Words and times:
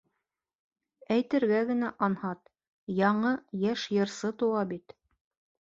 Әйтергә 1.15 1.59
генә 1.73 1.91
анһат, 2.09 2.43
яңы, 3.03 3.35
йәш 3.61 3.87
йырсы 3.99 4.35
тыуа 4.43 4.69
бит... 4.77 5.01